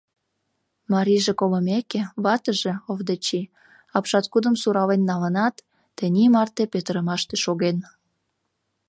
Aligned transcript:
Марийже 0.93 1.33
колымеке, 1.39 2.01
ватыже, 2.23 2.73
Овдачи, 2.89 3.41
апшаткудым 3.97 4.55
сурален 4.61 5.01
налынат, 5.09 5.55
тений 5.97 6.29
марте 6.35 6.63
петырымаште 6.73 7.35
шоген. 7.43 7.77